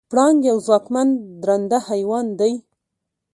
پړانګ 0.11 0.37
یو 0.49 0.57
ځواکمن 0.65 1.07
درنده 1.41 1.77
حیوان 1.89 2.27
دی. 2.39 2.53